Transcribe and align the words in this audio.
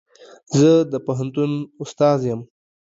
زه 0.57 0.71
د 0.91 0.93
پوهنتون 1.05 1.51
استاد 1.83 2.19
يم. 2.29 2.41